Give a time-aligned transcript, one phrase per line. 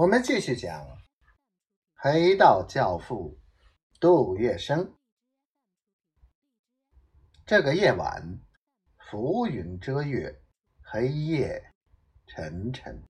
[0.00, 0.96] 我们继续讲
[1.94, 3.38] 黑道教父
[4.00, 4.94] 杜月笙。
[7.44, 8.40] 这个夜晚，
[8.96, 10.40] 浮云遮月，
[10.82, 11.62] 黑夜
[12.26, 13.04] 沉沉。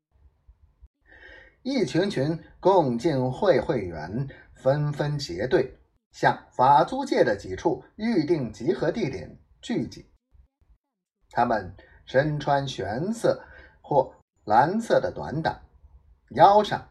[1.62, 5.78] 一群群共进会会员纷纷结队，
[6.10, 10.10] 向法租界的几处预定集合地点聚集。
[11.30, 11.72] 他们
[12.04, 13.46] 身穿玄色
[13.80, 14.12] 或
[14.42, 15.62] 蓝色的短打。
[16.30, 16.90] 腰上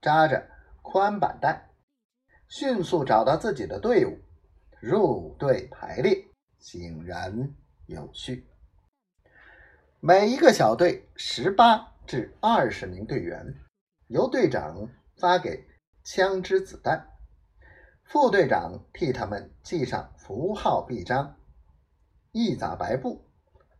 [0.00, 0.48] 扎着
[0.82, 1.70] 宽板带，
[2.48, 4.18] 迅速找到自己的队伍，
[4.80, 6.26] 入队排列，
[6.58, 7.54] 井然
[7.86, 8.48] 有序。
[10.00, 13.54] 每一个小队十八至二十名队员，
[14.08, 15.64] 由队长发给
[16.02, 17.06] 枪支子弹，
[18.02, 21.36] 副队长替他们系上符号臂章，
[22.32, 23.24] 一扎白布，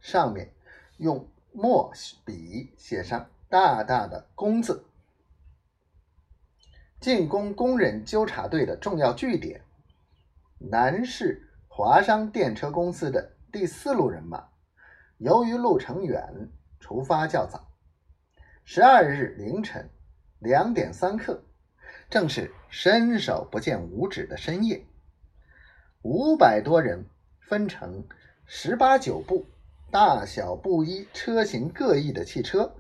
[0.01, 0.55] 上面
[0.99, 1.93] 用墨
[2.25, 4.87] 笔写上大大的“工”字。
[7.03, 9.63] 进攻工人纠察队的重要据点——
[10.71, 14.47] 南市华商电车公司的第四路人马，
[15.19, 17.67] 由于路程远，出发较早。
[18.65, 19.91] 十二日凌晨
[20.39, 21.43] 两点三刻，
[22.09, 24.87] 正是伸手不见五指的深夜。
[26.03, 27.07] 五百多人
[27.41, 28.05] 分成
[28.47, 29.45] 十八九部，
[29.91, 32.77] 大小不一、车型各异的汽车，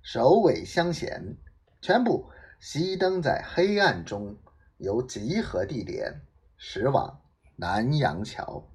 [0.00, 1.36] 首尾相衔，
[1.80, 2.30] 全部。
[2.62, 4.36] 熄灯在黑暗中，
[4.76, 6.22] 由集合地点
[6.56, 7.20] 驶往
[7.56, 8.68] 南阳桥。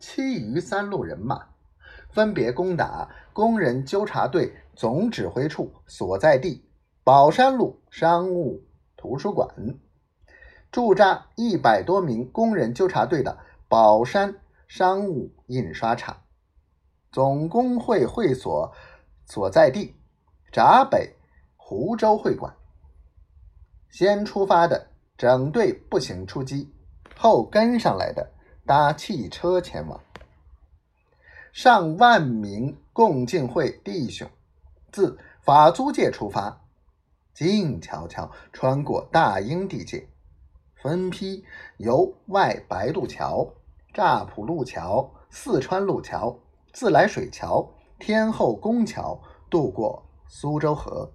[0.00, 1.50] 其余三路人马
[2.10, 6.68] 分别攻打工人纠察队总指挥处所在地
[7.04, 8.64] 宝山路商务
[8.96, 9.78] 图书馆，
[10.72, 16.24] 驻扎一百多名工人纠察队的宝山商务印刷厂，
[17.12, 18.74] 总工会会所
[19.26, 19.94] 所在地
[20.50, 21.14] 闸北。
[21.72, 22.54] 湖州会馆，
[23.88, 26.70] 先出发的整队步行出击，
[27.16, 28.30] 后跟上来的
[28.66, 29.98] 搭汽车前往。
[31.50, 34.28] 上万名共进会弟兄
[34.90, 36.60] 自法租界出发，
[37.32, 40.06] 静悄悄穿过大英地界，
[40.74, 41.42] 分批
[41.78, 43.50] 由外白渡桥、
[43.94, 46.38] 乍浦路桥、四川路桥、
[46.74, 47.66] 自来水桥、
[47.98, 49.18] 天后宫桥
[49.48, 51.10] 渡过苏州河。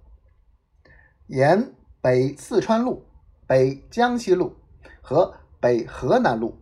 [1.28, 3.04] 沿北四川路、
[3.46, 4.56] 北江西路
[5.02, 6.58] 和北河南路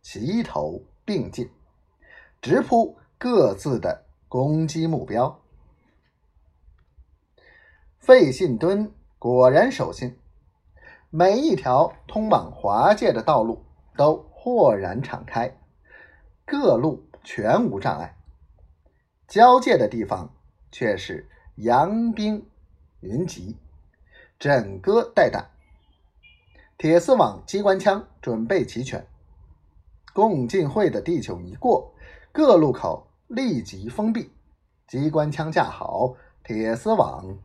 [0.00, 1.50] 齐头并进，
[2.40, 5.42] 直扑各自的攻击目标。
[7.98, 10.16] 费信敦果然守信，
[11.10, 13.64] 每一条通往华界的道路
[13.96, 15.58] 都豁然敞开，
[16.44, 18.16] 各路全无障碍。
[19.26, 20.32] 交界的地方
[20.70, 22.48] 却是洋兵
[23.00, 23.56] 云集。
[24.38, 25.46] 枕戈待旦，
[26.76, 29.06] 铁丝网、机关枪准备齐全。
[30.12, 31.94] 共进会的地球一过，
[32.32, 34.30] 各路口立即封闭，
[34.86, 36.14] 机关枪架好，
[36.44, 37.38] 铁丝网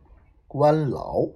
[0.48, 1.28] 关牢。